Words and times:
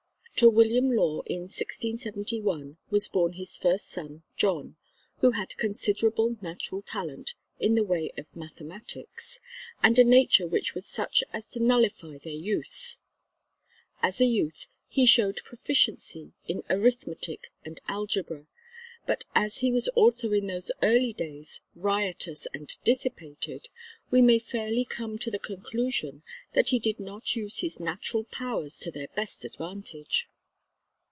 To 0.37 0.49
William 0.49 0.89
Law 0.91 1.21
in 1.27 1.41
1671 1.41 2.77
was 2.89 3.07
born 3.07 3.33
his 3.33 3.59
first 3.59 3.85
son 3.85 4.23
John, 4.35 4.75
who 5.19 5.31
had 5.33 5.55
considerable 5.57 6.35
natural 6.41 6.81
talent 6.81 7.35
in 7.59 7.75
the 7.75 7.83
way 7.83 8.11
of 8.17 8.35
mathematics 8.35 9.39
and 9.83 9.99
a 9.99 10.03
nature 10.03 10.47
which 10.47 10.73
was 10.73 10.87
such 10.87 11.23
as 11.31 11.47
to 11.49 11.59
nullify 11.59 12.17
their 12.17 12.33
use. 12.33 13.01
As 14.01 14.19
a 14.19 14.25
youth 14.25 14.65
he 14.89 15.05
showed 15.05 15.37
proficiency 15.43 16.31
in 16.47 16.63
arithmetic 16.71 17.51
and 17.63 17.79
algebra, 17.87 18.47
but 19.05 19.25
as 19.35 19.57
he 19.59 19.71
was 19.71 19.89
also 19.89 20.31
in 20.31 20.47
those 20.47 20.71
early 20.81 21.13
days 21.13 21.61
riotous 21.75 22.47
and 22.51 22.75
dissipated, 22.83 23.67
we 24.09 24.23
may 24.23 24.39
fairly 24.39 24.85
come 24.85 25.19
to 25.19 25.29
the 25.29 25.37
conclusion 25.39 26.23
that 26.53 26.69
he 26.69 26.79
did 26.79 26.99
not 26.99 27.35
use 27.35 27.59
his 27.59 27.79
natural 27.79 28.23
powers 28.23 28.79
to 28.79 28.89
their 28.89 29.07
best 29.09 29.45
advantage. 29.45 30.27